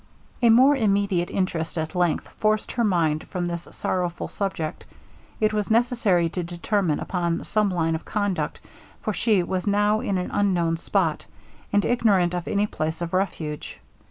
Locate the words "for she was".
9.03-9.67